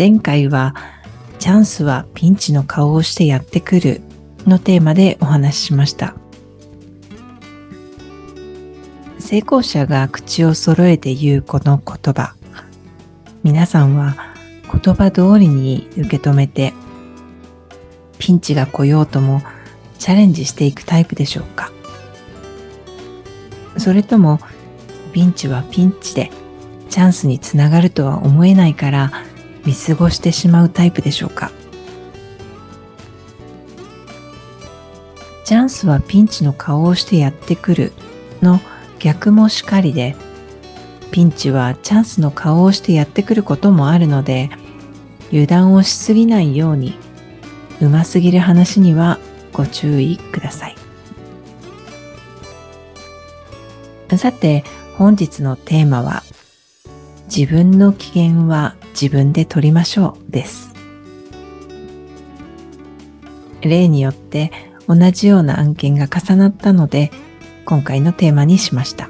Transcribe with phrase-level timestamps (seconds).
[0.00, 0.74] 前回は
[1.38, 4.00] チャンスはピンチの顔をしてやってくる
[4.46, 6.14] のテーマでお話ししました。
[9.18, 12.34] 成功者が口を揃えて言うこの言葉。
[13.42, 14.16] 皆さんは
[14.72, 16.72] 言葉通りに受け止めて
[18.18, 19.42] ピンチが来ようとも
[19.98, 21.70] チャレンジしていくタイプでしょうか？
[23.76, 24.40] それとも
[25.12, 26.30] ピンチはピンチで
[26.88, 29.12] チャンスにつながるとは思えないから
[29.64, 31.50] 見過ごしてしまうタイプでしょうか？
[35.44, 37.92] チャンスはピンチの顔をしてやってくる
[38.40, 38.60] の
[38.98, 40.14] 逆もしかりで
[41.10, 44.48] ピンチはチャンスの顔をしてやってくることもあるので
[45.30, 46.94] 油断をしすぎないように
[47.80, 49.18] うますぎる話には
[49.52, 50.76] ご注意ください。
[54.16, 54.64] さて
[54.96, 56.22] 本日のテーマは
[57.34, 60.74] 自分の機嫌は自分で取りましょうです。
[63.62, 64.52] 例によって
[64.88, 67.10] 同じような案件が重なったので
[67.64, 69.08] 今回のテーマにしました。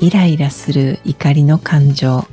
[0.00, 2.24] イライラする怒りの感情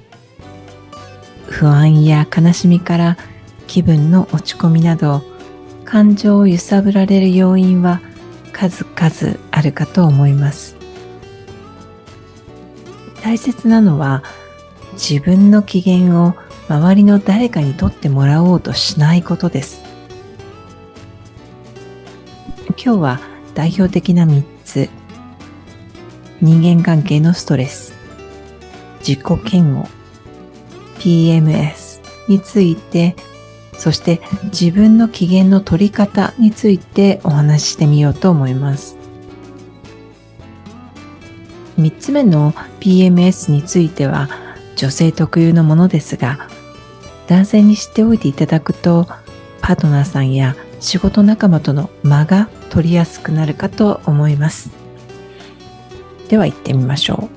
[1.48, 3.18] 不安や悲しみから
[3.66, 5.24] 気分の落ち込みなど
[5.84, 8.02] 感情を揺さぶられる要因は
[8.52, 10.76] 数々あるかと思います
[13.24, 14.24] 大切なのは
[14.96, 16.34] 自分の機嫌を
[16.68, 19.84] 周りの誰かにとってもらおうとしないことです。
[22.84, 23.20] 今日は
[23.54, 24.90] 代表的な3つ。
[26.42, 27.94] 人間関係のストレス、
[29.00, 29.88] 自己嫌悪、
[31.00, 33.16] PMS について、
[33.78, 38.98] そして自分の機嫌の取り方についてお話ししてみようと思います。
[41.80, 44.30] 3つ目の PMS については
[44.76, 46.50] 女性特有のものですが
[47.28, 49.08] 男性に知っておいていただくと
[49.62, 54.70] パートナーさんや仕事仲間との間が取りやすくなるかと思います。
[56.30, 57.30] では行ってみましょ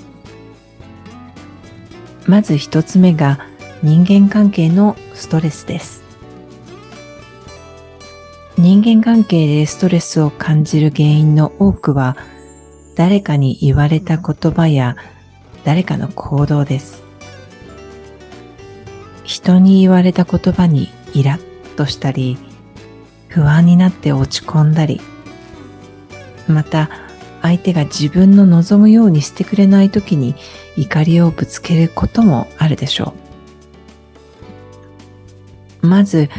[2.27, 2.31] う。
[2.31, 3.47] まず一つ目が
[3.83, 6.03] 人間関係のストレスです。
[8.59, 12.17] 人間関係でストレスを感じる原因の多くは
[12.97, 14.97] 誰かに言われた言葉や
[15.65, 17.08] 誰かの行動です。
[19.29, 22.39] 人に言われた言葉にイラッとしたり
[23.29, 25.03] 不安になって落ち込んだり
[26.49, 26.89] また
[27.43, 30.35] 相手が自分の望むようにしてくれない時に
[30.79, 33.15] 怒りをぶつけることもあるでしょ
[35.83, 35.87] う。
[35.87, 36.31] まず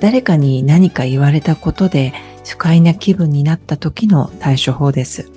[0.00, 2.14] 誰かに何か言われたことで
[2.46, 5.30] 不快な気分になった時の対処法です。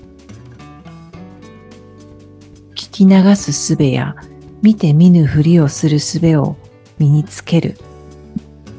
[2.73, 4.15] 聞き流す術や
[4.61, 6.55] 見て見ぬふりをする術を
[7.01, 7.77] 身につける。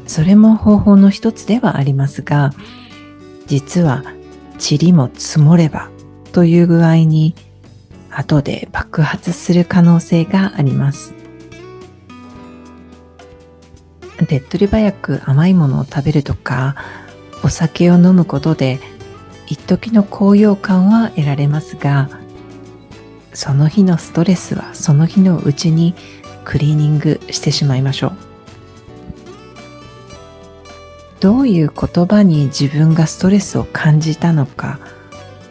[0.07, 2.53] それも方法の一つではありますが
[3.47, 4.03] 実は
[4.59, 5.91] 塵も積もれば
[6.33, 7.35] という具合に
[8.11, 11.15] 後で爆発する可能性があります。
[14.29, 16.77] 手っ取り早く甘いものを食べるとか
[17.43, 18.79] お酒を飲むことで
[19.49, 22.09] 一時の高揚感は得られますが
[23.35, 25.95] その日のストレスはその日のうちに
[26.45, 28.17] クリーニングしてしまいましょう。
[31.21, 34.81] どういう言葉に自分がストレスを感じたのか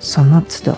[0.01, 0.77] その都度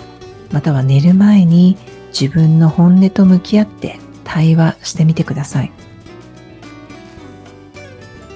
[0.51, 1.77] または寝る前に
[2.09, 5.71] 自分の本音と向き合って対話してみてください。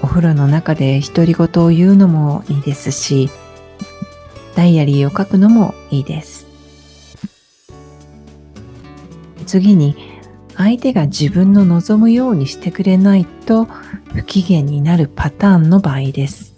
[0.02, 3.30] お風呂の中で独り言を言うのもいいですし
[4.56, 6.48] ダイアリーを書くのもいいです。
[9.46, 9.96] 次に
[10.58, 16.56] 相手が自分の望むようにしてくれないと不機嫌になるパターンの場合です。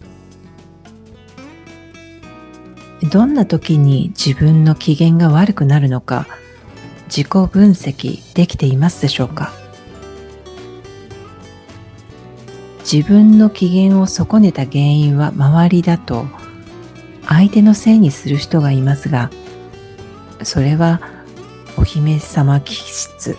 [3.12, 6.28] どんな時に自分の機嫌が悪くなるのか
[7.06, 9.54] 自己分析できていますでしょうか？
[12.80, 16.26] 自分の機嫌を損ねた原因は周りだと
[17.28, 19.30] 相手のせいにする人がいますが
[20.44, 21.00] それは
[21.78, 23.38] お姫様気質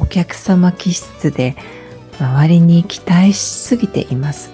[0.00, 1.56] お客様気質で
[2.18, 4.50] 周りに期待しすぎています。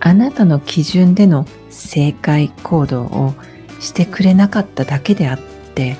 [0.00, 3.34] あなたの基準での正解行動を
[3.80, 5.38] してくれなかっただけであっ
[5.74, 5.96] て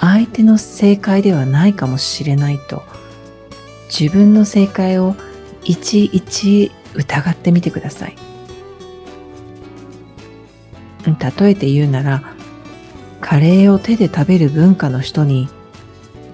[0.00, 2.82] 相手の正解ではないかもしれないと
[3.88, 5.14] 自分の正解を
[5.64, 8.16] いちいち疑ってみてください。
[11.06, 12.22] 例えて言うなら
[13.20, 15.48] カレーを手で食べる文化の人に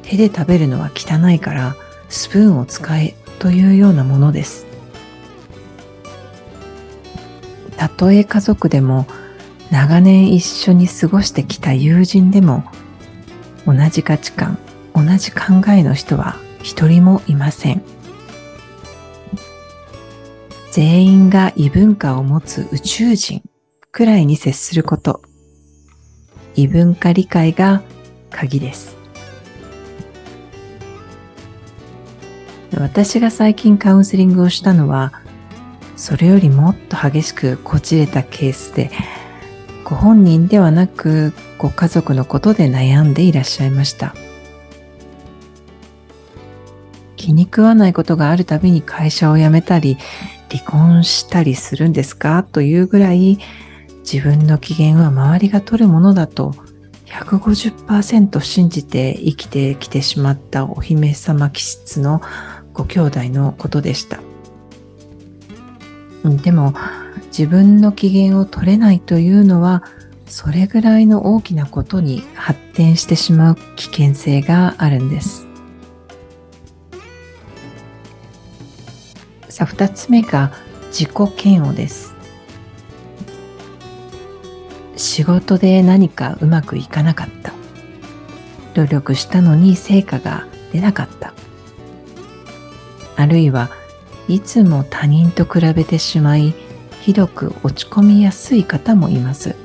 [0.08, 1.76] 手で食べるのは汚いから
[2.08, 4.66] スプーンを使えというようなものです。
[7.76, 9.06] たとえ家族でも
[9.70, 12.64] 長年一緒に過ごしてきた友人でも
[13.66, 14.58] 同じ価値観
[14.94, 17.82] 同じ考えの人は一人もいません。
[20.72, 23.42] 全員が異文化を持つ宇宙人
[23.92, 25.20] くらいに接すること。
[26.56, 27.82] 異文化理解が
[28.30, 28.97] 鍵です。
[32.76, 35.12] 私が最近カウンセリングをしたのは
[35.96, 38.90] それよりもっと激しくこじれたケースで
[39.84, 44.14] ご本人ではなくご家族のことで悩んでいらっしゃいました。
[47.16, 49.98] 気に食わないことがあるたびに会社を辞めたり
[50.50, 52.42] 離婚したりするんですか？
[52.42, 53.38] というぐらい
[54.00, 56.54] 自分の機嫌は周りが取るものだと
[57.06, 62.22] 150%信じて生きてきてしまったお姫様気質の
[62.78, 64.20] ご兄弟のことでした。
[66.42, 66.74] でも
[67.26, 69.82] 自分の機嫌を取れないというのは
[70.26, 75.46] それぐらいの大きなことに発展してしまう危険性があるんです。
[79.48, 80.52] さあ2つ目が
[80.92, 82.14] 自己嫌悪です。
[84.96, 87.52] 仕事で何かうまくいかなかった。
[88.74, 91.34] 努力したのに成果が出なかった。
[93.18, 93.68] あるいは
[94.28, 96.54] いつも他人と比べてしまい
[97.00, 99.56] ひどく落ち込みやすい方もいます。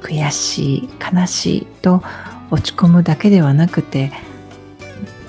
[0.00, 2.02] 悔しい悲しいと
[2.50, 4.12] 落ち込むだけではなくて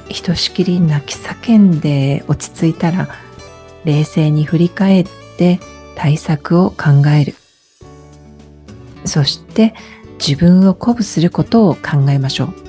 [0.07, 3.09] ひとしきり泣き叫んで落ち着いたら
[3.83, 5.07] 冷静に振り返っ
[5.37, 5.59] て
[5.95, 7.35] 対策を考える。
[9.03, 9.75] そして
[10.25, 12.64] 自分を鼓舞することを考えましょう。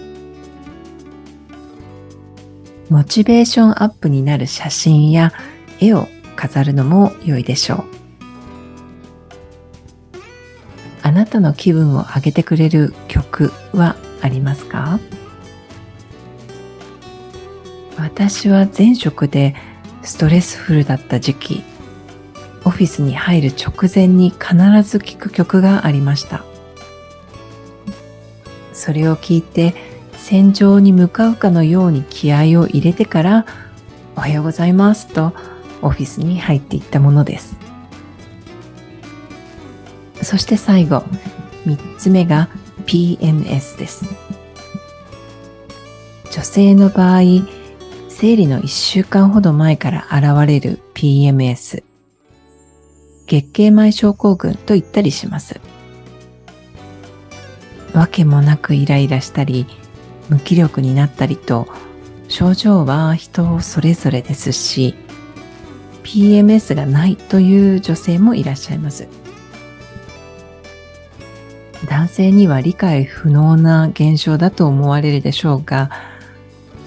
[2.88, 5.32] モチベーションアップになる写真や
[5.80, 7.84] 絵を飾るのも良いでしょう。
[11.02, 15.00] あなたの気分を上げてくれる曲はありますか？
[17.98, 19.54] 私は前職で
[20.02, 21.64] ストレスフルだった時期、
[22.64, 26.44] オフィスに入る直前に必ず聴く曲がありました。
[28.72, 29.74] それを聞いて
[30.16, 33.46] 戦場に向かうかのように気合を入れてから
[34.16, 35.34] おはようございますと
[35.82, 37.58] オフィスに入っていったものです。
[40.22, 41.04] そして最後、
[41.66, 42.48] 3つ目が
[42.86, 44.04] PMS です。
[46.32, 47.20] 女性の場合、
[48.08, 51.84] 生理の1週間ほど前から現れる PMS、
[53.26, 55.60] 月経前症候群と言ったりします。
[57.92, 59.66] わけもなくイライラしたり、
[60.28, 61.66] 無気力になったりと
[62.28, 64.94] 症状は人それぞれですし
[66.02, 69.08] PMS がないという女性もいらっしゃいます
[71.88, 75.90] 男性には理解不能な現象だと思われるでしょうが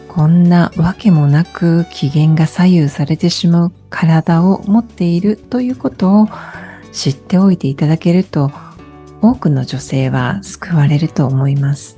[0.07, 6.27] こんなわけもなく機嫌が左右されてしまう体を持っているということを
[6.91, 8.51] 知っておいていただけると
[9.21, 11.97] 多くの女性は救われると思います。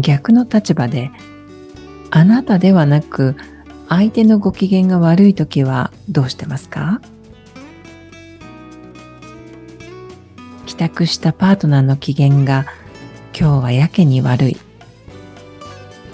[0.00, 1.10] 逆の立場で
[2.10, 3.36] あなたではなく
[3.88, 7.00] 相手のご機嫌が悪い時はどうしてますか？
[10.66, 12.66] 帰宅したパートナーの機嫌が
[13.38, 14.56] 今日はやけに悪い。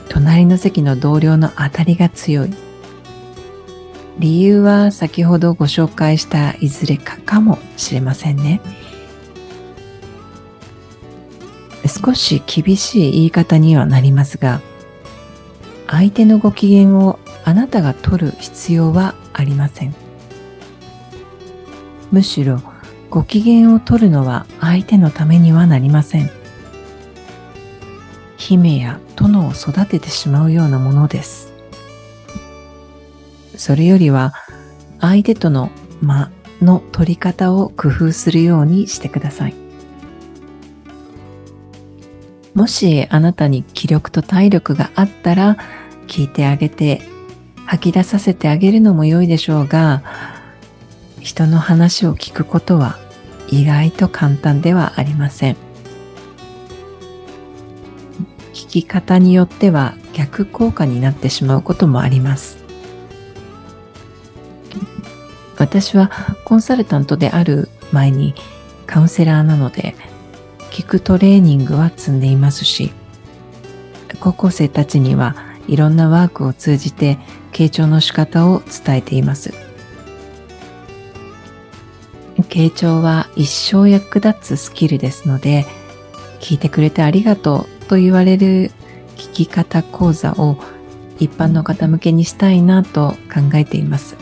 [0.08, 2.54] 隣の席の同僚の当たりが強い。
[4.20, 8.60] 理由は先ほどご紹介したいずれかかもしれませんね。
[11.86, 14.60] 少し厳しい言い方にはなりますが
[15.86, 19.94] 相手のご機嫌をあなたが取る必要はありません。
[22.10, 22.60] むしろ
[23.10, 26.30] ご機嫌を取るのは相手のためにはなりません。
[28.36, 31.52] 姫や殿を育ててしまうようなものです。
[33.56, 34.32] それよりは
[35.00, 35.70] 相手との
[36.02, 39.63] 間の取り方を工夫するようにしてください。
[42.54, 45.56] もしあなたに気力と体力があったら
[46.06, 47.02] 聞いてあげて
[47.66, 50.02] 吐き出させてあげるのも良いでしょうが
[51.20, 52.98] 人の話を聞くことは
[53.48, 55.56] 意外と簡単ではありません。
[58.52, 62.58] 聞き方によっては逆効果になってしまうこともあります。
[65.56, 66.10] 私は
[66.44, 68.34] コンサルタントである前に
[68.86, 69.94] カウンセラーなので
[70.74, 72.92] 聞くトレーニングは積んでいますし
[74.18, 75.36] 高校生たちには
[75.68, 77.16] いろんなワークを通じて
[77.52, 79.54] 傾聴の仕方を伝えています。
[82.48, 85.64] 傾聴は一生役立つスキルですので
[86.40, 88.72] 聞いてくれてありがとうと言われる
[89.16, 90.58] 聞き方講座を
[91.20, 94.16] 一般の方向けにしたいなと考えています。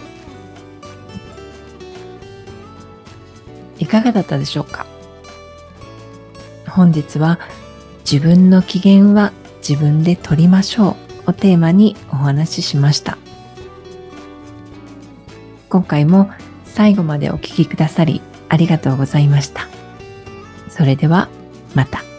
[3.79, 4.92] いかがだったでしょうか？
[6.75, 7.39] 本日は
[8.11, 9.33] 自分の機嫌は
[9.67, 13.19] 自分で取りましょうをテーマにお話ししました。
[15.69, 16.31] 今回も
[16.65, 19.69] 最後までお聴きくださりありがとうございました。
[20.71, 21.29] それでは
[21.75, 22.12] また。